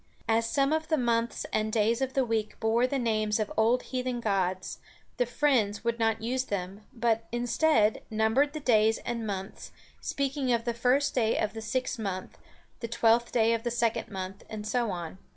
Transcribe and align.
As 0.27 0.49
some 0.49 0.73
of 0.73 0.87
the 0.87 0.97
months 0.97 1.45
and 1.53 1.71
days 1.71 2.01
of 2.01 2.13
the 2.13 2.25
week 2.25 2.59
bore 2.59 2.87
the 2.87 2.97
names 2.97 3.39
of 3.39 3.53
old 3.55 3.83
heathen 3.83 4.19
gods, 4.19 4.79
the 5.17 5.27
Friends 5.27 5.83
would 5.83 5.99
not 5.99 6.23
use 6.23 6.45
them, 6.45 6.81
but, 6.91 7.25
instead, 7.31 8.01
numbered 8.09 8.53
the 8.53 8.59
days 8.59 8.97
and 9.05 9.27
months, 9.27 9.71
speaking 10.01 10.51
of 10.51 10.63
the 10.63 10.73
first 10.73 11.13
day 11.13 11.37
of 11.37 11.53
the 11.53 11.61
sixth 11.61 11.99
month, 11.99 12.39
the 12.79 12.87
twelfth 12.87 13.31
day 13.31 13.53
of 13.53 13.61
the 13.61 13.69
second 13.69 14.09
month, 14.09 14.43
and 14.49 14.65
so 14.65 14.89
on. 14.89 15.19